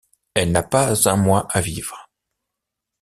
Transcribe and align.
Elle 0.33 0.51
n’a 0.51 0.63
pas 0.63 0.97
un 1.07 1.15
mois 1.15 1.47
à 1.51 1.61
vivre. 1.61 2.09